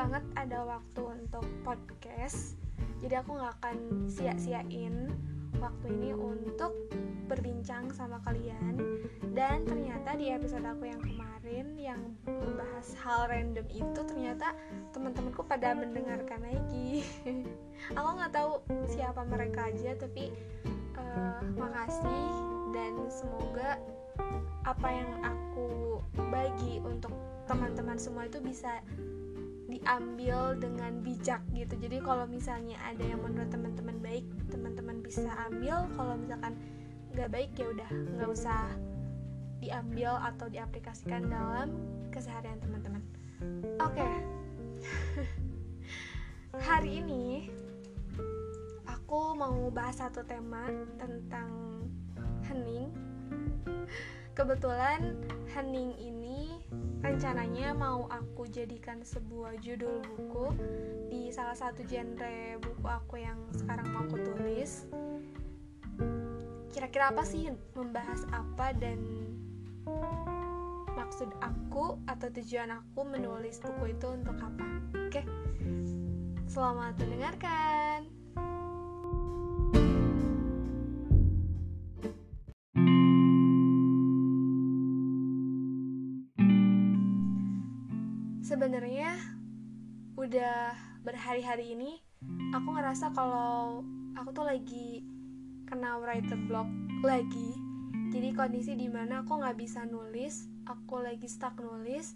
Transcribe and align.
banget 0.00 0.24
ada 0.32 0.64
waktu 0.64 1.02
untuk 1.04 1.44
podcast. 1.60 2.56
Jadi 3.04 3.20
aku 3.20 3.36
nggak 3.36 3.52
akan 3.60 3.76
sia-siain 4.08 5.12
waktu 5.60 5.92
ini 5.92 6.16
untuk 6.16 6.72
berbincang 7.28 7.92
sama 7.92 8.16
kalian. 8.24 8.80
Dan 9.36 9.68
ternyata 9.68 10.16
di 10.16 10.32
episode 10.32 10.64
aku 10.64 10.88
yang 10.88 11.04
kemarin 11.04 11.76
yang 11.76 12.00
membahas 12.24 12.96
hal 13.04 13.28
random 13.28 13.68
itu 13.68 14.00
ternyata 14.08 14.56
teman-temanku 14.96 15.44
pada 15.44 15.76
mendengarkan 15.76 16.48
lagi. 16.48 17.04
Aku 18.00 18.08
nggak 18.16 18.32
tahu 18.32 18.64
siapa 18.88 19.20
mereka 19.28 19.68
aja 19.68 20.00
tapi 20.00 20.32
uh, 20.96 21.44
makasih. 21.60 22.24
Dan 22.72 23.04
semoga 23.12 23.76
apa 24.64 24.88
yang 24.88 25.10
aku 25.26 26.00
bagi 26.32 26.80
untuk 26.88 27.12
teman-teman 27.44 27.98
semua 28.00 28.30
itu 28.30 28.38
bisa 28.38 28.80
diambil 29.70 30.58
dengan 30.58 31.00
bijak 31.00 31.40
gitu. 31.54 31.78
Jadi 31.78 32.02
kalau 32.02 32.26
misalnya 32.26 32.76
ada 32.82 33.06
yang 33.06 33.22
menurut 33.22 33.48
teman-teman 33.48 33.96
baik 34.02 34.26
teman-teman 34.50 35.00
bisa 35.00 35.30
ambil. 35.48 35.86
Kalau 35.94 36.14
misalkan 36.18 36.58
nggak 37.14 37.30
baik 37.30 37.50
ya 37.56 37.66
udah 37.70 37.90
nggak 37.90 38.30
usah 38.30 38.70
diambil 39.60 40.16
atau 40.34 40.46
diaplikasikan 40.50 41.30
dalam 41.30 41.78
keseharian 42.10 42.58
teman-teman. 42.58 43.02
Oke. 43.80 43.96
Okay. 43.96 44.14
hari 46.68 47.00
ini 47.00 47.48
aku 48.84 49.32
mau 49.32 49.70
bahas 49.72 49.98
satu 49.98 50.22
tema 50.28 50.68
tentang 51.00 51.50
hening. 52.46 52.92
Kebetulan 54.36 55.18
hening 55.50 55.92
ini 55.98 56.59
rencananya 57.00 57.72
mau 57.72 58.04
aku 58.12 58.48
jadikan 58.48 59.00
sebuah 59.00 59.56
judul 59.64 60.04
buku 60.04 60.52
di 61.08 61.32
salah 61.32 61.56
satu 61.56 61.84
genre 61.88 62.60
buku 62.60 62.86
aku 62.86 63.20
yang 63.20 63.40
sekarang 63.56 63.88
mau 63.92 64.04
aku 64.04 64.20
tulis. 64.20 64.84
Kira-kira 66.70 67.10
apa 67.12 67.24
sih 67.26 67.50
membahas 67.74 68.24
apa 68.30 68.72
dan 68.76 69.00
maksud 70.94 71.32
aku 71.40 71.98
atau 72.06 72.28
tujuan 72.30 72.70
aku 72.70 73.00
menulis 73.02 73.58
buku 73.58 73.96
itu 73.96 74.06
untuk 74.12 74.36
apa? 74.38 74.66
Oke 75.08 75.24
selamat 76.50 76.98
mendengarkan 76.98 77.79
berhari-hari 91.10 91.74
ini 91.74 91.98
aku 92.54 92.70
ngerasa 92.70 93.10
kalau 93.10 93.82
aku 94.14 94.30
tuh 94.30 94.46
lagi 94.46 95.02
kena 95.66 95.98
writer 95.98 96.38
block 96.46 96.70
lagi. 97.02 97.58
Jadi 98.14 98.30
kondisi 98.30 98.78
di 98.78 98.86
mana 98.86 99.26
aku 99.26 99.42
nggak 99.42 99.58
bisa 99.58 99.82
nulis 99.90 100.46
aku 100.70 101.02
lagi 101.02 101.26
stuck 101.26 101.58
nulis 101.58 102.14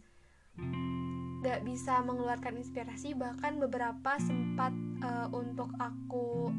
nggak 1.43 1.67
bisa 1.67 2.07
mengeluarkan 2.07 2.63
inspirasi 2.63 3.19
bahkan 3.19 3.59
beberapa 3.59 4.15
sempat 4.23 4.71
uh, 5.03 5.27
untuk 5.35 5.75
aku 5.83 6.55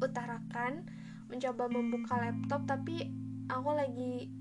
utarakan 0.00 0.88
mencoba 1.28 1.68
membuka 1.68 2.16
laptop 2.16 2.64
tapi 2.64 3.12
aku 3.52 3.70
lagi 3.76 4.32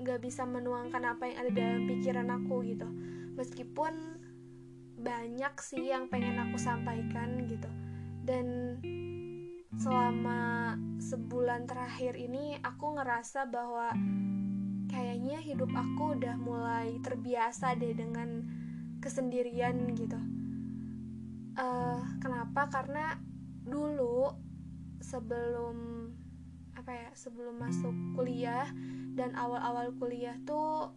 nggak 0.00 0.24
bisa 0.24 0.48
menuangkan 0.48 1.04
apa 1.04 1.28
yang 1.28 1.36
ada 1.44 1.50
dalam 1.52 1.80
pikiran 1.84 2.28
aku 2.32 2.64
gitu. 2.64 2.88
Meskipun 3.36 4.21
banyak 5.02 5.54
sih 5.58 5.90
yang 5.90 6.06
pengen 6.06 6.38
aku 6.38 6.56
sampaikan 6.56 7.42
gitu. 7.50 7.68
Dan 8.22 8.78
selama 9.76 10.74
sebulan 11.02 11.66
terakhir 11.66 12.14
ini 12.14 12.56
aku 12.62 12.94
ngerasa 12.94 13.50
bahwa 13.50 13.90
kayaknya 14.86 15.42
hidup 15.42 15.72
aku 15.74 16.14
udah 16.14 16.38
mulai 16.38 17.02
terbiasa 17.02 17.74
deh 17.74 17.92
dengan 17.92 18.46
kesendirian 19.02 19.74
gitu. 19.98 20.20
Uh, 21.58 22.00
kenapa? 22.22 22.70
Karena 22.70 23.18
dulu 23.66 24.30
sebelum 25.02 26.08
apa 26.78 26.90
ya 26.94 27.10
sebelum 27.14 27.58
masuk 27.62 27.94
kuliah 28.16 28.66
dan 29.12 29.36
awal-awal 29.36 29.92
kuliah 30.00 30.34
tuh 30.48 30.90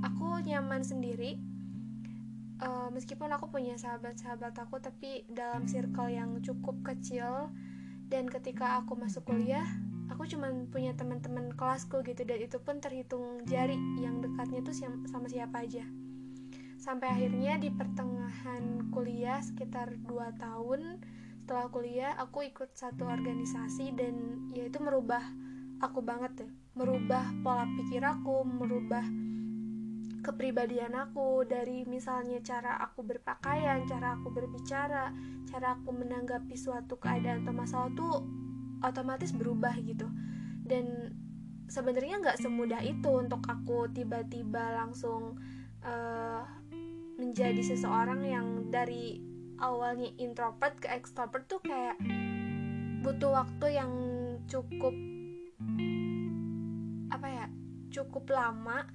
aku 0.00 0.40
nyaman 0.46 0.80
sendiri 0.80 1.36
uh, 2.62 2.88
meskipun 2.94 3.28
aku 3.34 3.50
punya 3.50 3.74
sahabat-sahabat 3.74 4.54
aku 4.62 4.78
tapi 4.78 5.26
dalam 5.26 5.66
circle 5.66 6.08
yang 6.08 6.38
cukup 6.40 6.78
kecil 6.86 7.50
dan 8.06 8.30
ketika 8.30 8.80
aku 8.80 8.94
masuk 8.94 9.26
kuliah 9.26 9.66
aku 10.08 10.28
cuma 10.28 10.52
punya 10.70 10.94
teman-teman 10.94 11.50
kelasku 11.56 12.04
gitu 12.06 12.22
dan 12.22 12.38
itu 12.38 12.60
pun 12.60 12.78
terhitung 12.78 13.42
jari 13.48 13.76
yang 13.98 14.20
dekatnya 14.20 14.60
tuh 14.60 14.76
sama 15.08 15.26
siapa 15.26 15.64
aja. 15.64 15.82
Sampai 16.76 17.08
akhirnya 17.14 17.56
di 17.56 17.72
pertengahan 17.72 18.92
kuliah 18.92 19.40
sekitar 19.40 19.96
2 20.04 20.12
tahun 20.36 21.00
setelah 21.42 21.66
kuliah 21.74 22.12
aku 22.16 22.46
ikut 22.48 22.70
satu 22.72 23.02
organisasi 23.02 23.92
dan 23.98 24.14
ya 24.54 24.70
itu 24.70 24.78
merubah 24.78 25.20
aku 25.82 25.98
banget 25.98 26.32
deh 26.38 26.50
merubah 26.78 27.20
pola 27.42 27.66
pikir 27.76 28.00
aku 28.00 28.46
merubah 28.46 29.02
kepribadian 30.22 30.94
aku 30.94 31.42
dari 31.42 31.82
misalnya 31.82 32.38
cara 32.40 32.78
aku 32.78 33.02
berpakaian, 33.02 33.82
cara 33.90 34.14
aku 34.14 34.30
berbicara, 34.30 35.10
cara 35.50 35.74
aku 35.76 35.90
menanggapi 35.90 36.54
suatu 36.54 36.96
keadaan 36.96 37.42
atau 37.42 37.54
masalah 37.54 37.90
tuh 37.98 38.22
otomatis 38.86 39.34
berubah 39.34 39.74
gitu. 39.82 40.06
Dan 40.62 41.10
sebenarnya 41.66 42.22
nggak 42.22 42.38
semudah 42.38 42.80
itu 42.86 43.10
untuk 43.10 43.42
aku 43.50 43.90
tiba-tiba 43.90 44.78
langsung 44.78 45.42
uh, 45.82 46.46
menjadi 47.18 47.60
seseorang 47.60 48.22
yang 48.22 48.46
dari 48.70 49.18
awalnya 49.58 50.10
introvert 50.18 50.78
ke 50.78 50.90
extrovert 50.90 51.46
tuh 51.50 51.62
kayak 51.62 51.98
butuh 53.02 53.34
waktu 53.34 53.66
yang 53.78 53.92
cukup 54.46 54.94
apa 57.10 57.26
ya 57.28 57.46
cukup 57.90 58.30
lama 58.30 58.86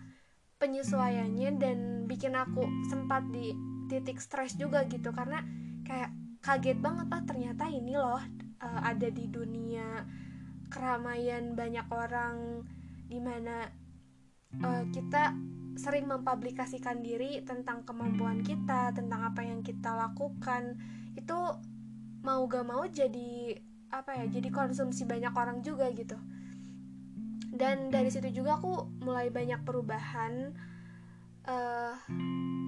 penyesuaiannya 0.57 1.49
dan 1.61 1.77
bikin 2.09 2.33
aku 2.33 2.65
sempat 2.89 3.25
di 3.29 3.53
titik 3.89 4.17
stres 4.21 4.57
juga 4.57 4.83
gitu. 4.89 5.13
Karena 5.13 5.41
kayak 5.85 6.11
kaget 6.41 6.77
banget 6.81 7.07
ah 7.13 7.23
ternyata 7.23 7.65
ini 7.69 7.93
loh 7.97 8.21
uh, 8.61 8.81
ada 8.83 9.07
di 9.09 9.25
dunia 9.29 10.05
keramaian 10.67 11.55
banyak 11.55 11.87
orang 11.89 12.65
di 13.07 13.19
mana 13.23 13.65
uh, 14.61 14.83
kita 14.91 15.31
sering 15.77 16.09
mempublikasikan 16.09 17.05
diri 17.05 17.45
tentang 17.45 17.85
kemampuan 17.85 18.41
kita 18.41 18.91
tentang 18.91 19.31
apa 19.31 19.45
yang 19.45 19.61
kita 19.61 19.93
lakukan. 19.93 20.75
Itu 21.13 21.37
mau 22.25 22.43
gak 22.49 22.65
mau 22.67 22.83
jadi 22.83 23.55
apa 23.87 24.19
ya 24.19 24.25
jadi 24.27 24.51
konsumsi 24.51 25.07
banyak 25.07 25.31
orang 25.31 25.63
juga 25.63 25.87
gitu 25.95 26.19
dan 27.57 27.89
dari 27.89 28.13
situ 28.13 28.29
juga 28.31 28.61
aku 28.61 28.87
mulai 29.01 29.33
banyak 29.33 29.61
perubahan 29.65 30.53
uh, 31.49 31.93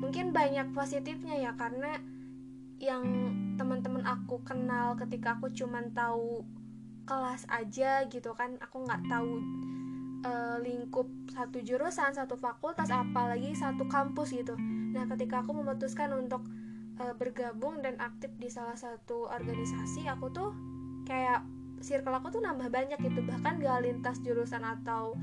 mungkin 0.01 0.33
banyak 0.33 0.73
positifnya 0.73 1.37
ya 1.37 1.51
karena 1.53 2.01
yang 2.79 3.03
teman-teman 3.59 4.07
aku 4.07 4.39
kenal 4.47 4.95
ketika 4.95 5.35
aku 5.35 5.51
cuman 5.51 5.91
tahu 5.91 6.47
kelas 7.03 7.43
aja 7.51 8.07
gitu 8.07 8.31
kan 8.37 8.55
aku 8.63 8.87
nggak 8.87 9.03
tahu 9.11 9.43
uh, 10.23 10.57
lingkup 10.63 11.07
satu 11.29 11.59
jurusan 11.59 12.15
satu 12.15 12.39
fakultas 12.39 12.87
apalagi 12.87 13.51
satu 13.51 13.83
kampus 13.91 14.31
gitu. 14.31 14.55
Nah 14.95 15.05
ketika 15.11 15.43
aku 15.43 15.51
memutuskan 15.57 16.15
untuk 16.15 16.45
uh, 17.03 17.13
bergabung 17.19 17.83
dan 17.83 17.99
aktif 17.99 18.31
di 18.39 18.47
salah 18.47 18.79
satu 18.79 19.27
organisasi 19.27 20.07
aku 20.07 20.31
tuh 20.31 20.49
kayak 21.03 21.43
circle 21.81 22.15
aku 22.15 22.39
tuh 22.39 22.41
nambah 22.43 22.69
banyak 22.71 22.99
gitu. 22.99 23.21
Bahkan 23.25 23.59
gak 23.63 23.83
lintas 23.83 24.17
jurusan 24.21 24.63
atau 24.63 25.15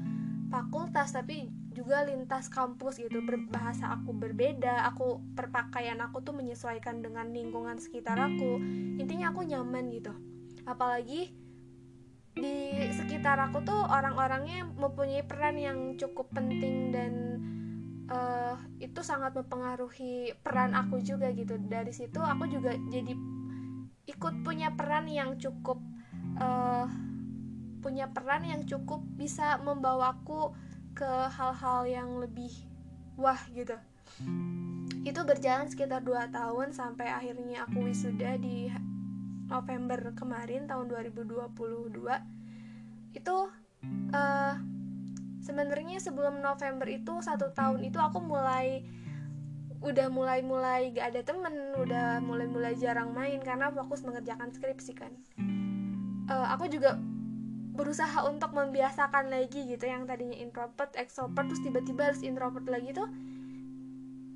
fakultas 0.47 1.11
tapi 1.13 1.51
juga 1.77 2.09
lintas 2.09 2.49
kampus 2.49 3.01
gitu. 3.03 3.21
Berbahasa 3.21 3.93
aku 3.93 4.17
berbeda 4.17 4.89
aku 4.89 5.21
perpakaian 5.37 6.01
aku 6.01 6.25
tuh 6.25 6.33
menyesuaikan 6.33 7.05
dengan 7.05 7.29
lingkungan 7.31 7.77
sekitar 7.77 8.17
aku. 8.17 8.57
Intinya 8.97 9.31
aku 9.35 9.45
nyaman 9.45 9.93
gitu. 9.93 10.13
Apalagi 10.65 11.37
di 12.37 12.57
sekitar 12.93 13.41
aku 13.41 13.65
tuh 13.65 13.81
orang-orangnya 13.89 14.69
mempunyai 14.69 15.25
peran 15.25 15.57
yang 15.57 15.79
cukup 15.97 16.29
penting 16.37 16.93
dan 16.93 17.13
uh, 18.13 18.61
itu 18.77 19.01
sangat 19.01 19.33
mempengaruhi 19.33 20.37
peran 20.45 20.77
aku 20.77 21.01
juga 21.01 21.33
gitu. 21.33 21.57
Dari 21.57 21.93
situ 21.93 22.21
aku 22.21 22.45
juga 22.49 22.77
jadi 22.93 23.13
ikut 24.07 24.35
punya 24.47 24.71
peran 24.77 25.11
yang 25.11 25.35
cukup 25.41 25.83
uh, 26.41 26.87
punya 27.81 28.11
peran 28.11 28.43
yang 28.45 28.63
cukup 28.67 29.05
bisa 29.15 29.61
membawaku 29.63 30.53
ke 30.97 31.11
hal-hal 31.31 31.85
yang 31.87 32.11
lebih 32.19 32.51
wah 33.15 33.39
gitu. 33.53 33.77
Itu 35.07 35.23
berjalan 35.23 35.71
sekitar 35.71 36.03
2 36.03 36.35
tahun 36.35 36.75
sampai 36.75 37.09
akhirnya 37.13 37.69
aku 37.69 37.87
wisuda 37.87 38.41
di 38.41 38.73
November 39.47 40.11
kemarin 40.19 40.67
tahun 40.67 40.91
2022 40.91 41.55
itu 43.15 43.37
uh, 44.13 44.55
sebenarnya 45.41 46.03
sebelum 46.03 46.43
November 46.43 46.91
itu 46.91 47.23
satu 47.23 47.55
tahun 47.55 47.87
itu 47.87 47.97
aku 48.03 48.19
mulai 48.19 48.83
udah 49.81 50.11
mulai 50.11 50.43
mulai 50.43 50.91
gak 50.91 51.15
ada 51.15 51.23
temen 51.23 51.55
udah 51.79 52.19
mulai 52.19 52.51
mulai 52.51 52.75
jarang 52.75 53.15
main 53.15 53.39
karena 53.39 53.71
fokus 53.71 54.03
mengerjakan 54.03 54.51
skripsi 54.51 54.93
kan 54.99 55.15
uh, 56.31 56.47
aku 56.55 56.71
juga 56.71 56.99
berusaha 57.77 58.25
untuk 58.25 58.57
membiasakan 58.57 59.29
lagi 59.29 59.69
gitu 59.69 59.85
yang 59.85 60.09
tadinya 60.09 60.37
introvert 60.37 60.97
extrovert 60.97 61.53
terus 61.53 61.61
tiba-tiba 61.61 62.09
harus 62.09 62.25
introvert 62.25 62.65
lagi 62.65 62.97
tuh 62.97 63.09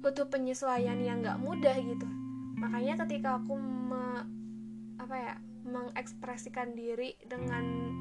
butuh 0.00 0.28
penyesuaian 0.28 0.96
yang 1.00 1.20
gak 1.20 1.40
mudah 1.40 1.76
gitu. 1.76 2.08
Makanya 2.56 3.04
ketika 3.04 3.36
aku 3.40 3.56
me, 3.56 4.24
apa 4.96 5.16
ya 5.16 5.34
mengekspresikan 5.64 6.72
diri 6.72 7.16
dengan 7.28 7.92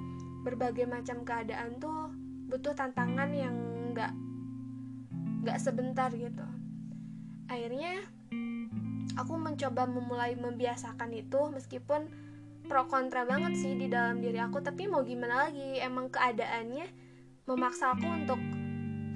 berbagai 0.47 0.88
macam 0.88 1.27
keadaan 1.27 1.75
tuh 1.80 2.12
butuh 2.47 2.71
tantangan 2.71 3.31
yang 3.36 3.56
gak 3.91 4.15
gak 5.44 5.59
sebentar 5.59 6.12
gitu. 6.12 6.44
Akhirnya 7.51 8.00
aku 9.19 9.36
mencoba 9.36 9.83
memulai 9.83 10.39
membiasakan 10.39 11.12
itu 11.12 11.51
meskipun 11.51 12.07
pro 12.69 12.86
kontra 12.86 13.25
banget 13.25 13.57
sih 13.57 13.74
di 13.74 13.89
dalam 13.89 14.21
diri 14.21 14.38
aku. 14.38 14.62
Tapi 14.62 14.86
mau 14.86 15.01
gimana 15.01 15.50
lagi? 15.50 15.81
Emang 15.81 16.13
keadaannya 16.13 16.86
memaksa 17.50 17.98
aku 17.98 18.06
untuk 18.06 18.38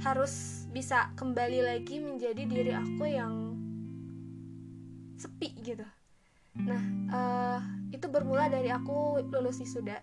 harus 0.02 0.66
bisa 0.74 1.14
kembali 1.14 1.62
lagi 1.62 2.02
menjadi 2.02 2.44
diri 2.50 2.74
aku 2.74 3.06
yang 3.06 3.54
sepi 5.22 5.54
gitu. 5.62 5.86
Nah 6.58 6.84
uh, 7.14 7.62
itu 7.94 8.10
bermula 8.10 8.50
dari 8.50 8.74
aku 8.74 9.22
lulus 9.30 9.62
wisuda 9.62 10.02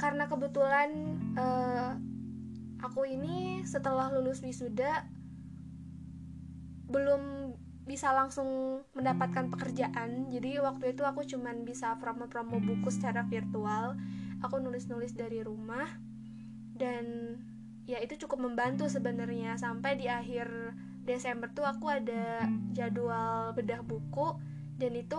karena 0.00 0.24
kebetulan 0.30 1.18
uh, 1.36 1.92
aku 2.80 3.04
ini 3.04 3.60
setelah 3.68 4.08
lulus 4.08 4.40
wisuda 4.40 5.04
belum 6.88 7.52
bisa 7.90 8.14
langsung 8.14 8.46
mendapatkan 8.94 9.50
pekerjaan. 9.50 10.30
Jadi 10.30 10.62
waktu 10.62 10.94
itu 10.94 11.02
aku 11.02 11.26
cuman 11.26 11.66
bisa 11.66 11.98
promo-promo 11.98 12.62
buku 12.62 12.86
secara 12.86 13.26
virtual. 13.26 13.98
Aku 14.46 14.62
nulis-nulis 14.62 15.18
dari 15.18 15.42
rumah. 15.42 15.90
Dan 16.70 17.34
ya 17.90 17.98
itu 17.98 18.14
cukup 18.14 18.46
membantu 18.46 18.86
sebenarnya. 18.86 19.58
Sampai 19.58 19.98
di 19.98 20.06
akhir 20.06 20.46
Desember 21.02 21.50
tuh 21.50 21.66
aku 21.66 21.90
ada 21.90 22.46
jadwal 22.70 23.58
bedah 23.58 23.82
buku. 23.82 24.38
Dan 24.78 24.94
itu 24.94 25.18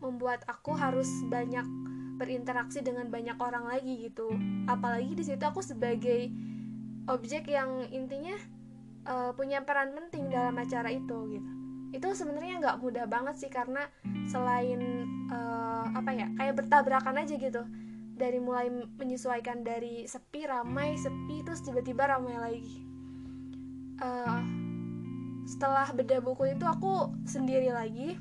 membuat 0.00 0.48
aku 0.48 0.72
harus 0.72 1.12
banyak 1.28 1.68
berinteraksi 2.16 2.80
dengan 2.80 3.12
banyak 3.12 3.36
orang 3.36 3.68
lagi 3.68 4.08
gitu. 4.08 4.32
Apalagi 4.64 5.12
di 5.12 5.24
situ 5.28 5.44
aku 5.44 5.60
sebagai 5.60 6.32
objek 7.12 7.52
yang 7.52 7.84
intinya 7.92 8.40
uh, 9.04 9.36
punya 9.36 9.68
peran 9.68 9.92
penting 9.92 10.32
dalam 10.32 10.56
acara 10.56 10.88
itu 10.88 11.36
gitu 11.36 11.59
itu 11.90 12.08
sebenarnya 12.14 12.62
nggak 12.62 12.78
mudah 12.78 13.06
banget 13.10 13.34
sih 13.46 13.50
karena 13.50 13.90
selain 14.30 14.78
uh, 15.26 15.90
apa 15.90 16.10
ya 16.14 16.26
kayak 16.38 16.54
bertabrakan 16.62 17.18
aja 17.18 17.34
gitu. 17.34 17.62
Dari 18.14 18.38
mulai 18.38 18.68
menyesuaikan 18.70 19.64
dari 19.64 20.04
sepi 20.06 20.44
ramai 20.46 20.94
sepi 20.94 21.42
terus 21.42 21.64
tiba-tiba 21.66 22.06
ramai 22.06 22.36
lagi. 22.38 22.78
Uh, 24.00 24.40
setelah 25.50 25.90
beda 25.90 26.22
buku 26.22 26.54
itu 26.54 26.62
aku 26.62 27.10
sendiri 27.26 27.74
lagi. 27.74 28.14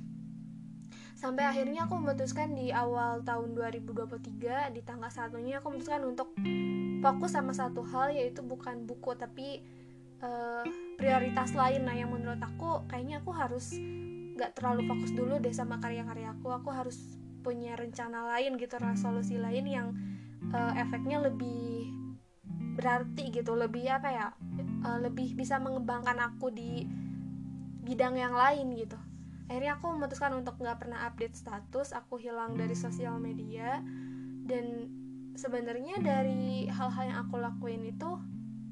Sampai 1.19 1.43
akhirnya 1.43 1.83
aku 1.83 1.99
memutuskan 1.99 2.55
di 2.55 2.71
awal 2.71 3.21
tahun 3.27 3.51
2023 3.51 4.71
di 4.71 4.81
tanggal 4.87 5.11
satunya 5.11 5.59
aku 5.59 5.75
memutuskan 5.75 6.07
untuk 6.07 6.31
fokus 7.03 7.35
sama 7.35 7.51
satu 7.51 7.83
hal 7.83 8.15
yaitu 8.15 8.39
bukan 8.39 8.87
buku 8.87 9.11
tapi 9.19 9.59
uh, 10.23 10.63
prioritas 10.95 11.55
lain. 11.55 11.87
Nah 11.87 11.95
yang 11.95 12.11
menurut 12.11 12.39
aku 12.39 12.83
kayaknya 12.87 13.23
aku 13.23 13.31
harus 13.35 13.75
nggak 14.39 14.55
terlalu 14.55 14.87
fokus 14.87 15.11
dulu 15.11 15.35
deh 15.39 15.51
sama 15.51 15.79
karya-karya 15.79 16.35
aku. 16.35 16.51
Aku 16.51 16.69
harus 16.71 16.97
punya 17.39 17.75
rencana 17.79 18.27
lain 18.35 18.59
gitu 18.59 18.75
resolusi 18.79 19.39
lain 19.39 19.65
yang 19.67 19.87
uh, 20.51 20.75
efeknya 20.75 21.23
lebih 21.23 21.91
berarti 22.75 23.31
gitu. 23.31 23.55
Lebih 23.55 23.85
apa 23.89 24.09
ya 24.11 24.27
uh, 24.87 24.99
lebih 24.99 25.35
bisa 25.35 25.59
mengembangkan 25.59 26.19
aku 26.19 26.51
di 26.51 26.87
bidang 27.83 28.19
yang 28.19 28.35
lain 28.35 28.75
gitu. 28.75 28.99
Akhirnya 29.49 29.81
aku 29.81 29.89
memutuskan 29.97 30.37
untuk 30.37 30.61
nggak 30.61 30.85
pernah 30.85 31.09
update 31.09 31.33
status. 31.33 31.97
Aku 31.97 32.21
hilang 32.21 32.53
dari 32.53 32.77
sosial 32.77 33.17
media. 33.17 33.81
Dan 34.45 34.89
sebenarnya 35.33 35.97
dari 36.01 36.69
hal-hal 36.69 37.03
yang 37.09 37.19
aku 37.25 37.41
lakuin 37.41 37.81
itu 37.85 38.17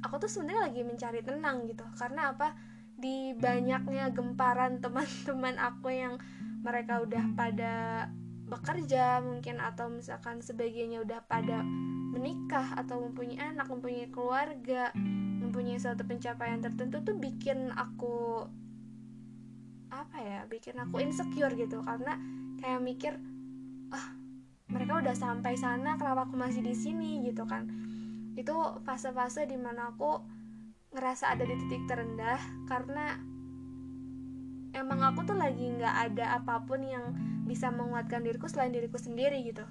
aku 0.01 0.21
tuh 0.21 0.29
sebenarnya 0.29 0.69
lagi 0.69 0.81
mencari 0.85 1.21
tenang 1.25 1.65
gitu. 1.69 1.85
Karena 1.97 2.33
apa? 2.33 2.53
Di 2.97 3.33
banyaknya 3.37 4.09
gemparan 4.13 4.81
teman-teman 4.83 5.55
aku 5.57 5.93
yang 5.93 6.15
mereka 6.65 7.01
udah 7.01 7.23
pada 7.37 7.75
bekerja 8.47 9.19
mungkin 9.21 9.59
atau 9.59 9.91
misalkan 9.91 10.39
sebagainya 10.39 11.03
udah 11.03 11.19
pada 11.27 11.61
menikah 12.15 12.73
atau 12.79 13.03
mempunyai 13.03 13.53
anak, 13.53 13.67
mempunyai 13.69 14.09
keluarga, 14.09 14.89
mempunyai 15.43 15.77
suatu 15.77 16.07
pencapaian 16.07 16.63
tertentu 16.63 17.03
tuh 17.03 17.15
bikin 17.19 17.69
aku 17.75 18.47
apa 19.87 20.17
ya, 20.19 20.39
bikin 20.49 20.79
aku 20.79 21.03
insecure 21.03 21.53
gitu. 21.53 21.83
Karena 21.83 22.17
kayak 22.57 22.81
mikir 22.81 23.13
ah 23.93 24.15
mereka 24.67 24.99
udah 24.99 25.15
sampai 25.15 25.55
sana 25.55 25.95
kenapa 25.95 26.27
aku 26.27 26.35
masih 26.35 26.59
di 26.59 26.75
sini? 26.75 27.23
gitu 27.23 27.47
kan 27.47 27.67
itu 28.37 28.53
fase-fase 28.85 29.49
di 29.49 29.57
mana 29.57 29.89
aku 29.91 30.21
ngerasa 30.93 31.33
ada 31.33 31.43
di 31.43 31.57
titik 31.57 31.89
terendah 31.89 32.37
karena 32.69 33.17
emang 34.77 35.01
aku 35.01 35.25
tuh 35.25 35.37
lagi 35.37 35.73
nggak 35.73 36.13
ada 36.13 36.37
apa 36.37 36.61
pun 36.63 36.85
yang 36.85 37.17
bisa 37.49 37.73
menguatkan 37.73 38.21
diriku 38.21 38.45
selain 38.45 38.69
diriku 38.69 39.01
sendiri 39.01 39.41
gitu. 39.41 39.65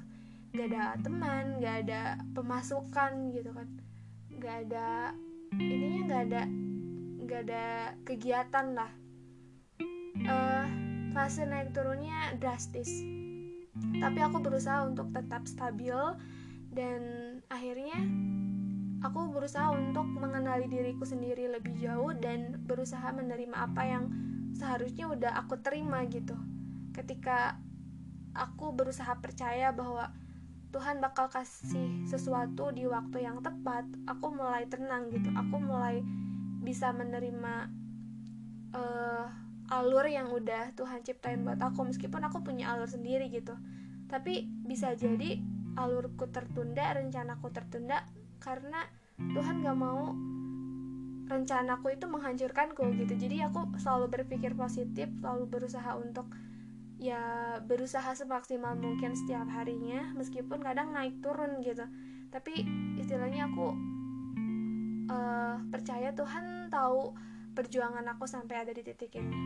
Nggak 0.50 0.66
ada 0.74 0.82
teman 0.98 1.62
nggak 1.62 1.76
ada 1.86 2.00
pemasukan 2.34 3.30
gitu 3.30 3.54
kan. 3.54 3.68
Nggak 4.34 4.56
ada 4.66 5.14
ininya 5.56 6.00
nggak 6.10 6.22
ada 6.26 6.42
nggak 7.22 7.40
ada 7.46 7.64
kegiatan 8.02 8.66
lah. 8.74 8.90
Uh, 10.26 10.66
fase 11.14 11.46
naik 11.46 11.70
turunnya 11.70 12.34
drastis. 12.42 12.90
Tapi 13.76 14.18
aku 14.24 14.42
berusaha 14.42 14.88
untuk 14.88 15.12
tetap 15.12 15.44
stabil 15.46 15.94
dan 16.72 17.00
akhirnya 17.48 17.96
aku 19.04 19.32
berusaha 19.32 19.72
untuk 19.74 20.06
mengenali 20.08 20.68
diriku 20.70 21.04
sendiri 21.04 21.50
lebih 21.52 21.76
jauh 21.76 22.12
dan 22.16 22.60
berusaha 22.64 23.12
menerima 23.12 23.56
apa 23.56 23.82
yang 23.84 24.04
seharusnya 24.56 25.10
udah 25.10 25.32
aku 25.36 25.60
terima 25.60 26.04
gitu. 26.08 26.36
Ketika 26.96 27.60
aku 28.32 28.72
berusaha 28.72 29.12
percaya 29.20 29.72
bahwa 29.72 30.12
Tuhan 30.72 31.00
bakal 31.00 31.32
kasih 31.32 32.04
sesuatu 32.04 32.68
di 32.68 32.84
waktu 32.84 33.24
yang 33.24 33.40
tepat 33.40 33.88
aku 34.04 34.32
mulai 34.32 34.68
tenang 34.68 35.08
gitu. 35.08 35.32
Aku 35.32 35.56
mulai 35.56 36.04
bisa 36.60 36.92
menerima 36.92 37.70
uh, 38.76 39.26
alur 39.72 40.06
yang 40.06 40.30
udah 40.30 40.76
Tuhan 40.76 41.00
ciptain 41.02 41.42
buat 41.42 41.58
aku 41.62 41.86
meskipun 41.88 42.22
aku 42.28 42.44
punya 42.44 42.76
alur 42.76 42.88
sendiri 42.88 43.32
gitu. 43.32 43.56
Tapi 44.06 44.46
bisa 44.68 44.92
jadi 44.92 45.40
alurku 45.76 46.28
tertunda 46.32 46.96
rencanaku 46.96 47.52
tertunda 47.52 48.04
karena 48.40 48.84
Tuhan 49.16 49.64
gak 49.64 49.78
mau 49.78 50.12
rencanaku 51.26 51.98
itu 51.98 52.06
menghancurkanku 52.06 52.84
gitu. 53.02 53.14
Jadi 53.18 53.42
aku 53.42 53.66
selalu 53.82 54.06
berpikir 54.22 54.54
positif 54.54 55.10
selalu 55.18 55.50
berusaha 55.50 55.98
untuk 55.98 56.30
ya 56.96 57.56
berusaha 57.60 58.16
semaksimal 58.16 58.72
mungkin 58.72 59.12
setiap 59.12 59.44
harinya 59.52 60.16
meskipun 60.16 60.62
kadang 60.62 60.94
naik 60.94 61.18
turun 61.20 61.60
gitu. 61.60 61.84
Tapi 62.30 62.62
istilahnya 63.00 63.50
aku 63.50 63.66
uh, 65.10 65.56
percaya 65.68 66.14
Tuhan 66.14 66.70
tahu 66.70 67.14
perjuangan 67.56 68.04
aku 68.16 68.28
sampai 68.28 68.62
ada 68.62 68.72
di 68.72 68.82
titik 68.84 69.12
ini. 69.18 69.38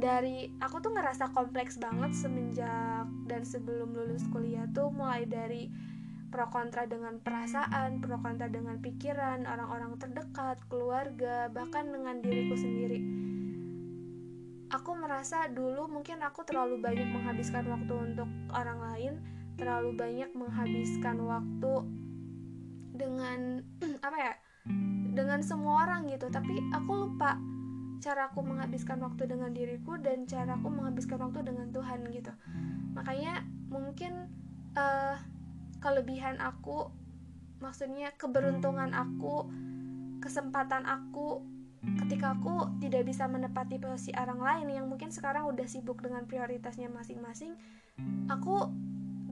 Dari 0.00 0.56
aku 0.62 0.80
tuh 0.80 0.96
ngerasa 0.96 1.36
kompleks 1.36 1.76
banget 1.76 2.16
semenjak 2.16 3.04
dan 3.28 3.42
sebelum 3.44 3.92
lulus 3.92 4.24
kuliah 4.32 4.64
tuh 4.72 4.88
mulai 4.88 5.28
dari 5.28 5.68
pro 6.30 6.46
kontra 6.48 6.86
dengan 6.86 7.18
perasaan, 7.18 8.00
pro 8.00 8.16
kontra 8.22 8.46
dengan 8.46 8.78
pikiran, 8.78 9.44
orang-orang 9.44 9.98
terdekat, 9.98 10.62
keluarga, 10.70 11.50
bahkan 11.50 11.90
dengan 11.90 12.22
diriku 12.22 12.54
sendiri. 12.54 13.02
Aku 14.70 14.94
merasa 14.94 15.50
dulu 15.50 15.90
mungkin 15.90 16.22
aku 16.22 16.46
terlalu 16.46 16.78
banyak 16.78 17.10
menghabiskan 17.10 17.66
waktu 17.66 17.94
untuk 17.94 18.30
orang 18.54 18.78
lain, 18.78 19.12
terlalu 19.58 19.90
banyak 19.98 20.30
menghabiskan 20.38 21.18
waktu 21.26 21.72
dengan 22.94 23.66
apa 24.06 24.18
ya? 24.18 24.34
dengan 25.10 25.42
semua 25.42 25.82
orang 25.90 26.06
gitu, 26.06 26.30
tapi 26.30 26.62
aku 26.70 26.94
lupa 26.94 27.34
cara 28.00 28.32
aku 28.32 28.40
menghabiskan 28.40 29.02
waktu 29.04 29.28
dengan 29.28 29.52
diriku 29.52 30.00
dan 30.00 30.24
cara 30.24 30.56
aku 30.56 30.72
menghabiskan 30.72 31.20
waktu 31.20 31.44
dengan 31.44 31.68
Tuhan 31.68 32.08
gitu 32.08 32.32
makanya 32.96 33.44
mungkin 33.68 34.32
uh, 34.74 35.20
kelebihan 35.80 36.36
aku 36.40 36.92
maksudnya 37.60 38.12
keberuntungan 38.16 38.92
aku 38.92 39.48
kesempatan 40.20 40.84
aku 40.84 41.44
ketika 42.04 42.36
aku 42.36 42.68
tidak 42.84 43.08
bisa 43.08 43.24
menepati 43.24 43.80
posisi 43.80 44.12
orang 44.12 44.40
lain 44.40 44.68
yang 44.68 44.86
mungkin 44.88 45.08
sekarang 45.08 45.48
udah 45.48 45.64
sibuk 45.64 46.04
dengan 46.04 46.28
prioritasnya 46.28 46.92
masing-masing 46.92 47.56
aku 48.28 48.68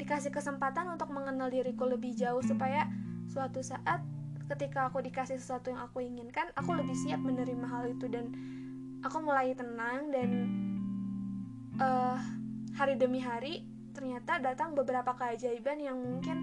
dikasih 0.00 0.32
kesempatan 0.32 0.88
untuk 0.88 1.12
mengenal 1.12 1.52
diriku 1.52 1.84
lebih 1.84 2.16
jauh 2.16 2.40
supaya 2.40 2.88
suatu 3.28 3.60
saat 3.60 4.00
ketika 4.48 4.88
aku 4.88 5.04
dikasih 5.04 5.36
sesuatu 5.36 5.68
yang 5.68 5.84
aku 5.84 6.00
inginkan 6.00 6.48
aku 6.56 6.72
lebih 6.72 6.96
siap 6.96 7.20
menerima 7.20 7.66
hal 7.68 7.84
itu 7.92 8.08
dan 8.08 8.32
aku 9.04 9.20
mulai 9.20 9.52
tenang 9.52 10.08
dan 10.08 10.30
uh, 11.76 12.16
hari 12.80 12.96
demi 12.96 13.20
hari 13.20 13.68
ternyata 13.98 14.38
datang 14.38 14.78
beberapa 14.78 15.10
keajaiban 15.18 15.82
yang 15.82 15.98
mungkin 15.98 16.38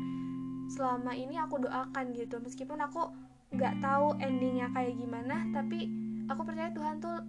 selama 0.68 1.16
ini 1.16 1.40
aku 1.40 1.64
doakan 1.64 2.12
gitu. 2.12 2.44
Meskipun 2.44 2.84
aku 2.84 3.08
nggak 3.56 3.80
tahu 3.80 4.20
endingnya 4.20 4.68
kayak 4.76 5.00
gimana 5.00 5.48
tapi 5.56 5.88
aku 6.28 6.44
percaya 6.44 6.76
Tuhan 6.76 7.00
tuh 7.00 7.24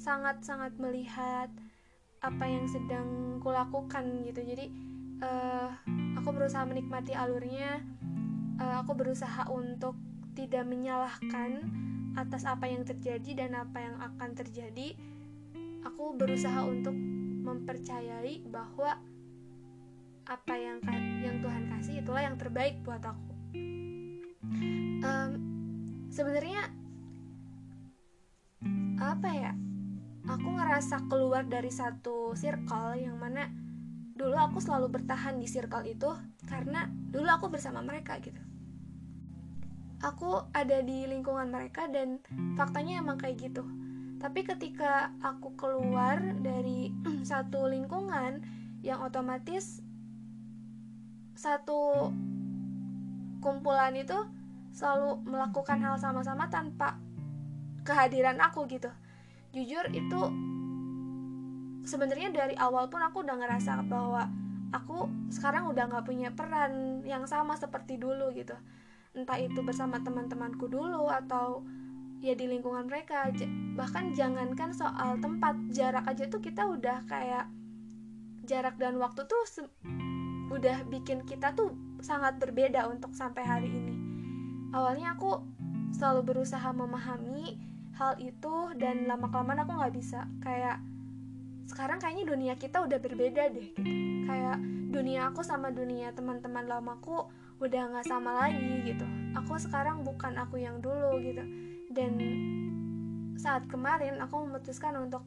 sangat-sangat 0.00 0.80
melihat 0.80 1.52
apa 2.24 2.44
yang 2.48 2.64
sedang 2.64 3.36
kulakukan 3.44 4.24
gitu. 4.24 4.40
Jadi 4.40 4.72
uh, 5.20 5.68
aku 6.16 6.32
berusaha 6.32 6.64
menikmati 6.64 7.12
alurnya 7.12 7.84
uh, 8.56 8.80
aku 8.80 8.96
berusaha 8.96 9.44
untuk 9.52 10.00
tidak 10.32 10.64
menyalahkan 10.64 11.60
atas 12.16 12.48
apa 12.48 12.66
yang 12.66 12.88
terjadi 12.88 13.44
dan 13.44 13.52
apa 13.52 13.84
yang 13.84 14.00
akan 14.00 14.32
terjadi. 14.32 14.96
Aku 15.84 16.16
berusaha 16.16 16.64
untuk 16.64 16.96
mempercayai 17.44 18.48
bahwa 18.50 18.98
apa 20.28 20.54
yang 20.60 20.84
yang 21.24 21.40
Tuhan 21.40 21.72
kasih 21.72 22.04
itulah 22.04 22.20
yang 22.20 22.36
terbaik 22.36 22.76
buat 22.84 23.00
aku. 23.00 23.32
Um, 25.00 25.30
sebenarnya 26.12 26.68
apa 29.00 29.28
ya 29.32 29.52
aku 30.28 30.48
ngerasa 30.52 31.08
keluar 31.08 31.48
dari 31.48 31.72
satu 31.72 32.36
circle 32.36 33.00
yang 33.00 33.16
mana 33.16 33.48
dulu 34.12 34.36
aku 34.36 34.60
selalu 34.60 35.00
bertahan 35.00 35.40
di 35.40 35.48
circle 35.48 35.88
itu 35.88 36.12
karena 36.44 36.92
dulu 37.08 37.28
aku 37.32 37.48
bersama 37.48 37.80
mereka 37.80 38.20
gitu. 38.20 38.40
Aku 40.04 40.44
ada 40.52 40.84
di 40.84 41.08
lingkungan 41.08 41.48
mereka 41.48 41.88
dan 41.88 42.20
faktanya 42.54 43.00
emang 43.00 43.16
kayak 43.16 43.48
gitu. 43.48 43.64
Tapi 44.20 44.44
ketika 44.44 45.08
aku 45.24 45.56
keluar 45.56 46.20
dari 46.44 46.92
satu 47.32 47.64
lingkungan 47.64 48.44
yang 48.84 49.02
otomatis 49.02 49.87
satu 51.38 52.10
kumpulan 53.38 53.94
itu 53.94 54.18
selalu 54.74 55.22
melakukan 55.22 55.78
hal 55.78 55.94
sama-sama 55.94 56.50
tanpa 56.50 56.98
kehadiran 57.86 58.42
aku 58.42 58.66
gitu. 58.66 58.90
Jujur 59.54 59.86
itu 59.94 60.20
sebenarnya 61.86 62.34
dari 62.34 62.58
awal 62.58 62.90
pun 62.90 62.98
aku 63.06 63.22
udah 63.22 63.38
ngerasa 63.38 63.86
bahwa 63.86 64.26
aku 64.74 65.06
sekarang 65.30 65.70
udah 65.70 65.86
nggak 65.86 66.06
punya 66.10 66.34
peran 66.34 67.06
yang 67.06 67.22
sama 67.30 67.54
seperti 67.54 68.02
dulu 68.02 68.34
gitu. 68.34 68.58
Entah 69.14 69.38
itu 69.38 69.62
bersama 69.62 70.02
teman-temanku 70.02 70.66
dulu 70.66 71.06
atau 71.06 71.62
ya 72.18 72.34
di 72.34 72.50
lingkungan 72.50 72.90
mereka. 72.90 73.30
Bahkan 73.78 74.10
jangankan 74.18 74.74
soal 74.74 75.22
tempat 75.22 75.54
jarak 75.70 76.02
aja 76.02 76.26
tuh 76.26 76.42
kita 76.42 76.66
udah 76.66 77.06
kayak 77.06 77.46
jarak 78.42 78.74
dan 78.74 78.98
waktu 78.98 79.22
tuh 79.22 79.42
udah 80.48 80.84
bikin 80.88 81.24
kita 81.28 81.52
tuh 81.52 81.76
sangat 82.00 82.40
berbeda 82.40 82.88
untuk 82.88 83.12
sampai 83.12 83.44
hari 83.44 83.70
ini. 83.70 83.94
Awalnya 84.72 85.16
aku 85.16 85.40
selalu 85.92 86.34
berusaha 86.34 86.68
memahami 86.72 87.56
hal 87.96 88.14
itu 88.22 88.72
dan 88.78 89.08
lama 89.08 89.28
kelamaan 89.32 89.64
aku 89.64 89.72
nggak 89.76 89.94
bisa. 89.96 90.28
Kayak 90.44 90.80
sekarang 91.68 92.00
kayaknya 92.00 92.24
dunia 92.24 92.54
kita 92.56 92.84
udah 92.84 92.98
berbeda 93.00 93.52
deh 93.52 93.68
gitu. 93.76 93.92
Kayak 94.28 94.56
dunia 94.88 95.28
aku 95.28 95.44
sama 95.44 95.68
dunia 95.68 96.12
teman-teman 96.16 96.64
lamaku 96.64 97.28
udah 97.58 97.82
nggak 97.92 98.06
sama 98.06 98.46
lagi 98.46 98.94
gitu. 98.94 99.04
Aku 99.36 99.58
sekarang 99.58 100.06
bukan 100.06 100.38
aku 100.38 100.62
yang 100.62 100.80
dulu 100.80 101.18
gitu. 101.20 101.44
Dan 101.92 102.16
saat 103.36 103.66
kemarin 103.66 104.18
aku 104.22 104.48
memutuskan 104.48 104.96
untuk 104.96 105.26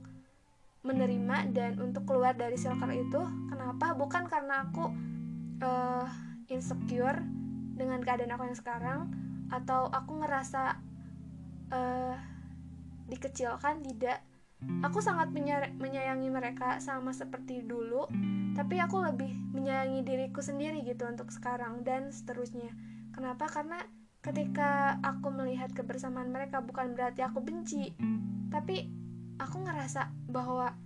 menerima 0.82 1.54
dan 1.54 1.78
untuk 1.78 2.10
keluar 2.10 2.34
dari 2.34 2.58
circle 2.58 2.90
itu. 2.90 3.22
Kenapa? 3.52 3.94
Bukan 3.94 4.26
karena 4.26 4.66
aku 4.66 5.11
uh, 5.62 6.06
insecure 6.50 7.22
dengan 7.78 8.02
keadaan 8.04 8.34
aku 8.36 8.44
yang 8.50 8.60
sekarang 8.60 9.00
atau 9.50 9.88
aku 9.90 10.22
ngerasa 10.22 10.78
uh, 11.72 12.16
dikecilkan? 13.08 13.86
Tidak. 13.86 14.20
Aku 14.86 15.02
sangat 15.02 15.34
menyayangi 15.78 16.30
mereka 16.30 16.78
sama 16.78 17.10
seperti 17.18 17.66
dulu 17.66 18.06
tapi 18.52 18.78
aku 18.78 19.02
lebih 19.02 19.32
menyayangi 19.56 20.06
diriku 20.06 20.44
sendiri 20.44 20.86
gitu 20.86 21.08
untuk 21.08 21.34
sekarang 21.34 21.82
dan 21.82 22.14
seterusnya. 22.14 22.70
Kenapa? 23.10 23.50
Karena 23.50 23.82
ketika 24.22 25.02
aku 25.02 25.34
melihat 25.34 25.74
kebersamaan 25.74 26.30
mereka 26.30 26.62
bukan 26.62 26.94
berarti 26.94 27.26
aku 27.26 27.42
benci 27.42 27.90
tapi 28.54 28.86
aku 29.42 29.66
ngerasa 29.66 30.14
bahwa 30.30 30.78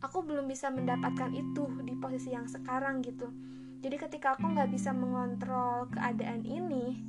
aku 0.00 0.24
belum 0.24 0.48
bisa 0.48 0.72
mendapatkan 0.72 1.28
itu 1.36 1.68
di 1.84 1.92
posisi 2.00 2.32
yang 2.32 2.48
sekarang 2.48 3.04
gitu 3.04 3.28
jadi 3.80 3.96
ketika 3.96 4.36
aku 4.36 4.44
nggak 4.52 4.70
bisa 4.72 4.92
mengontrol 4.92 5.88
keadaan 5.88 6.44
ini 6.44 7.00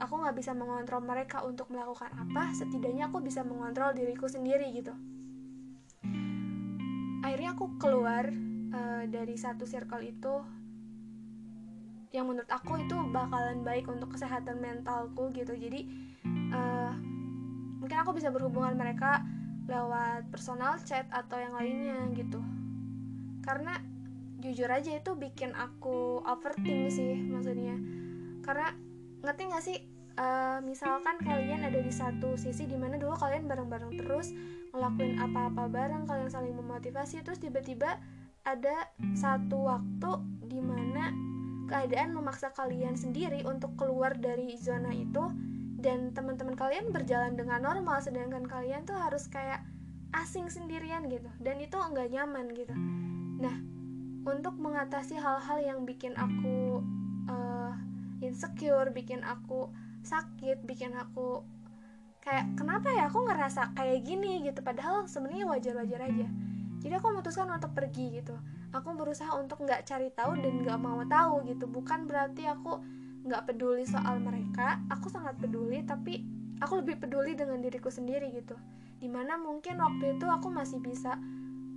aku 0.00 0.16
nggak 0.16 0.36
bisa 0.36 0.56
mengontrol 0.56 1.04
mereka 1.04 1.44
untuk 1.44 1.68
melakukan 1.68 2.08
apa 2.16 2.56
setidaknya 2.56 3.12
aku 3.12 3.20
bisa 3.20 3.44
mengontrol 3.44 3.92
diriku 3.92 4.26
sendiri 4.26 4.72
gitu. 4.72 4.96
Akhirnya 7.20 7.52
aku 7.52 7.76
keluar 7.76 8.32
uh, 8.72 9.04
dari 9.04 9.36
satu 9.36 9.68
circle 9.68 10.00
itu 10.00 10.34
yang 12.10 12.26
menurut 12.26 12.48
aku 12.50 12.80
itu 12.80 12.96
bakalan 13.12 13.62
baik 13.62 13.86
untuk 13.86 14.16
kesehatan 14.16 14.58
mentalku 14.58 15.30
gitu. 15.36 15.52
Jadi 15.52 15.86
uh, 16.50 16.96
mungkin 17.78 18.00
aku 18.00 18.16
bisa 18.16 18.32
berhubungan 18.32 18.74
mereka 18.74 19.20
lewat 19.68 20.32
personal 20.32 20.80
chat 20.82 21.06
atau 21.12 21.36
yang 21.38 21.54
lainnya 21.54 22.08
gitu. 22.16 22.40
Karena 23.44 23.76
jujur 24.40 24.68
aja 24.68 24.96
itu 24.96 25.12
bikin 25.14 25.52
aku 25.54 26.24
overthink 26.24 26.90
sih 26.90 27.16
maksudnya. 27.28 27.76
Karena 28.40 28.72
ngerti 29.20 29.42
gak 29.52 29.64
sih 29.64 29.78
uh, 30.16 30.58
misalkan 30.64 31.20
kalian 31.20 31.64
ada 31.64 31.80
di 31.80 31.92
satu 31.92 32.34
sisi 32.40 32.64
di 32.68 32.76
mana 32.76 32.96
dulu 32.96 33.16
kalian 33.16 33.46
bareng-bareng 33.46 34.00
terus 34.00 34.32
ngelakuin 34.72 35.20
apa-apa 35.20 35.68
bareng 35.68 36.08
kalian 36.08 36.30
saling 36.30 36.54
memotivasi 36.56 37.20
terus 37.24 37.38
tiba-tiba 37.42 38.00
ada 38.48 38.88
satu 39.12 39.68
waktu 39.68 40.10
di 40.48 40.60
mana 40.64 41.12
keadaan 41.68 42.16
memaksa 42.16 42.50
kalian 42.56 42.96
sendiri 42.96 43.44
untuk 43.46 43.76
keluar 43.76 44.16
dari 44.16 44.56
zona 44.56 44.90
itu 44.90 45.30
dan 45.80 46.12
teman-teman 46.12 46.56
kalian 46.56 46.92
berjalan 46.92 47.36
dengan 47.36 47.64
normal 47.64 48.00
sedangkan 48.02 48.44
kalian 48.44 48.84
tuh 48.84 48.96
harus 48.96 49.28
kayak 49.28 49.64
asing 50.16 50.50
sendirian 50.50 51.06
gitu 51.06 51.30
dan 51.38 51.62
itu 51.62 51.78
enggak 51.78 52.10
nyaman 52.10 52.50
gitu. 52.52 52.74
Nah 53.38 53.54
untuk 54.24 54.56
mengatasi 54.60 55.16
hal-hal 55.16 55.58
yang 55.60 55.88
bikin 55.88 56.12
aku 56.16 56.84
uh, 57.28 57.72
insecure 58.20 58.92
bikin 58.92 59.24
aku 59.24 59.72
sakit 60.00 60.64
bikin 60.64 60.96
aku 60.96 61.44
kayak 62.20 62.52
kenapa 62.56 62.92
ya? 62.92 63.08
Aku 63.08 63.24
ngerasa 63.24 63.72
kayak 63.72 64.04
gini 64.04 64.44
gitu. 64.44 64.60
Padahal 64.60 65.08
sebenarnya 65.08 65.48
wajar-wajar 65.48 66.00
aja. 66.04 66.28
Jadi 66.80 66.92
aku 66.96 67.12
memutuskan 67.12 67.48
untuk 67.48 67.72
pergi 67.76 68.20
gitu. 68.20 68.36
Aku 68.72 68.94
berusaha 68.94 69.34
untuk 69.36 69.64
nggak 69.64 69.84
cari 69.88 70.08
tahu 70.14 70.38
dan 70.40 70.64
nggak 70.64 70.78
mau 70.80 71.00
tahu 71.04 71.44
gitu. 71.48 71.68
Bukan 71.68 72.08
berarti 72.08 72.48
aku 72.48 72.80
nggak 73.24 73.52
peduli 73.52 73.84
soal 73.84 74.20
mereka. 74.20 74.80
Aku 74.88 75.12
sangat 75.12 75.36
peduli 75.40 75.84
tapi 75.84 76.24
aku 76.60 76.84
lebih 76.84 77.00
peduli 77.00 77.36
dengan 77.36 77.60
diriku 77.60 77.88
sendiri 77.88 78.32
gitu. 78.32 78.56
Di 79.00 79.08
mana 79.08 79.40
mungkin 79.40 79.80
waktu 79.80 80.16
itu 80.20 80.28
aku 80.28 80.52
masih 80.52 80.80
bisa 80.80 81.16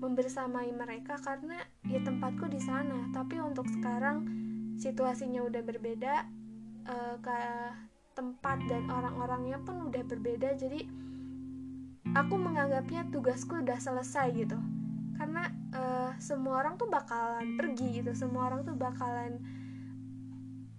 membersamai 0.04 0.76
mereka 0.76 1.16
karena 1.24 1.56
ya 1.88 2.04
tempatku 2.04 2.52
di 2.52 2.60
sana. 2.60 3.08
Tapi 3.16 3.40
untuk 3.40 3.64
sekarang 3.72 4.28
situasinya 4.76 5.40
udah 5.48 5.64
berbeda 5.64 6.14
uh, 6.84 7.16
ke 7.24 7.40
tempat 8.14 8.60
dan 8.68 8.92
orang-orangnya 8.92 9.64
pun 9.64 9.88
udah 9.88 10.04
berbeda. 10.04 10.60
Jadi 10.60 10.84
aku 12.12 12.36
menganggapnya 12.36 13.08
tugasku 13.08 13.64
udah 13.64 13.80
selesai 13.80 14.36
gitu. 14.36 14.60
Karena 15.16 15.48
uh, 15.72 16.12
semua 16.20 16.60
orang 16.60 16.76
tuh 16.76 16.92
bakalan 16.92 17.56
pergi 17.56 18.04
gitu. 18.04 18.12
Semua 18.12 18.52
orang 18.52 18.68
tuh 18.68 18.76
bakalan 18.76 19.40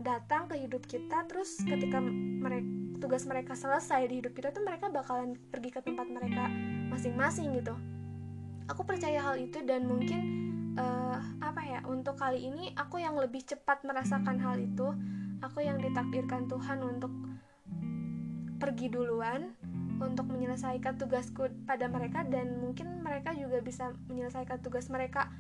datang 0.05 0.53
ke 0.53 0.61
hidup 0.61 0.85
kita. 0.85 1.25
Terus 1.25 1.65
ketika 1.65 2.05
mereka 2.05 2.69
tugas 3.05 3.29
mereka 3.29 3.53
selesai 3.53 4.09
di 4.09 4.25
hidup 4.25 4.33
kita 4.33 4.49
tuh 4.49 4.65
mereka 4.65 4.89
bakalan 4.89 5.37
pergi 5.53 5.69
ke 5.69 5.85
tempat 5.85 6.09
mereka 6.09 6.49
masing-masing 6.89 7.53
gitu 7.53 7.77
aku 8.69 8.83
percaya 8.85 9.21
hal 9.21 9.37
itu 9.37 9.61
dan 9.65 9.85
mungkin 9.85 10.21
uh, 10.79 11.19
apa 11.41 11.61
ya 11.65 11.81
untuk 11.85 12.17
kali 12.17 12.49
ini 12.49 12.73
aku 12.77 13.01
yang 13.01 13.17
lebih 13.17 13.45
cepat 13.45 13.85
merasakan 13.85 14.41
hal 14.41 14.57
itu 14.57 14.93
aku 15.45 15.61
yang 15.61 15.77
ditakdirkan 15.81 16.49
Tuhan 16.49 16.81
untuk 16.81 17.13
pergi 18.57 18.89
duluan 18.89 19.53
untuk 20.01 20.27
menyelesaikan 20.27 20.99
tugasku 20.99 21.47
pada 21.69 21.87
mereka 21.87 22.27
dan 22.27 22.59
mungkin 22.59 23.05
mereka 23.05 23.37
juga 23.37 23.61
bisa 23.63 23.95
menyelesaikan 24.11 24.59
tugas 24.65 24.91
mereka 24.91 25.31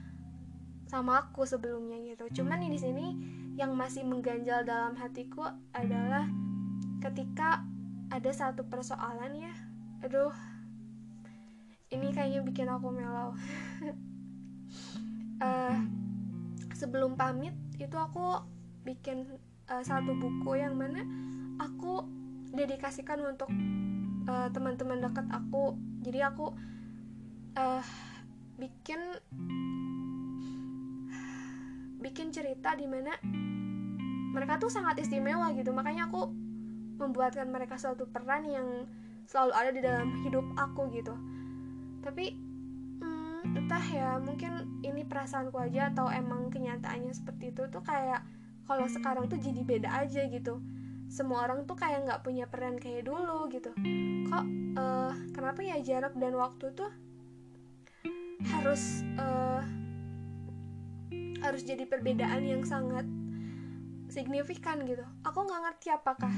sama 0.87 1.27
aku 1.27 1.43
sebelumnya 1.43 1.99
gitu. 2.15 2.43
Cuman 2.43 2.63
di 2.63 2.79
sini 2.79 3.07
yang 3.59 3.75
masih 3.75 4.07
mengganjal 4.07 4.63
dalam 4.63 4.95
hatiku 4.95 5.43
adalah 5.75 6.29
ketika 7.03 7.67
ada 8.15 8.31
satu 8.31 8.63
persoalan 8.69 9.35
ya. 9.35 9.55
Aduh. 10.07 10.54
Ini 11.95 12.11
kayaknya 12.11 12.41
bikin 12.43 12.67
aku 12.67 12.91
melau. 12.91 13.31
uh, 15.39 15.79
sebelum 16.81 17.15
pamit 17.15 17.55
itu 17.79 17.95
aku 17.95 18.43
bikin 18.83 19.31
uh, 19.71 19.83
satu 19.87 20.19
buku 20.19 20.59
yang 20.59 20.75
mana 20.75 21.07
aku 21.63 22.03
dedikasikan 22.51 23.23
untuk 23.23 23.47
uh, 24.27 24.51
teman-teman 24.51 25.07
dekat 25.07 25.27
aku. 25.31 25.79
Jadi 26.03 26.19
aku 26.19 26.51
uh, 27.55 27.85
bikin 28.59 28.99
bikin 32.03 32.35
cerita 32.35 32.75
di 32.75 32.91
mana 32.91 33.15
mereka 34.35 34.59
tuh 34.59 34.67
sangat 34.67 34.99
istimewa 34.99 35.55
gitu. 35.55 35.71
Makanya 35.71 36.11
aku 36.11 36.27
membuatkan 36.99 37.47
mereka 37.55 37.79
suatu 37.79 38.11
peran 38.11 38.51
yang 38.51 38.67
selalu 39.31 39.53
ada 39.55 39.71
di 39.71 39.81
dalam 39.81 40.11
hidup 40.27 40.45
aku 40.59 40.91
gitu 40.91 41.15
tapi 42.05 42.37
hmm, 43.01 43.65
entah 43.65 43.85
ya 43.89 44.21
mungkin 44.21 44.85
ini 44.85 45.09
perasaanku 45.09 45.57
aja 45.57 45.89
atau 45.89 46.13
emang 46.13 46.53
kenyataannya 46.53 47.17
seperti 47.17 47.57
itu 47.57 47.65
tuh 47.73 47.81
kayak 47.81 48.21
kalau 48.69 48.85
sekarang 48.89 49.25
tuh 49.29 49.41
jadi 49.41 49.61
beda 49.65 49.89
aja 50.05 50.29
gitu. 50.29 50.61
Semua 51.09 51.49
orang 51.49 51.65
tuh 51.69 51.77
kayak 51.77 52.05
nggak 52.05 52.21
punya 52.25 52.45
peran 52.49 52.77
kayak 52.77 53.09
dulu 53.09 53.49
gitu. 53.49 53.73
Kok 54.29 54.45
uh, 54.77 55.13
kenapa 55.33 55.61
ya 55.65 55.81
jarak 55.81 56.13
dan 56.21 56.37
waktu 56.37 56.73
tuh 56.77 56.93
harus 58.45 59.05
uh, 59.17 59.65
harus 61.45 61.63
jadi 61.65 61.85
perbedaan 61.85 62.45
yang 62.45 62.65
sangat 62.65 63.05
signifikan 64.09 64.85
gitu? 64.89 65.05
Aku 65.25 65.45
nggak 65.45 65.61
ngerti 65.61 65.89
apakah 65.93 66.33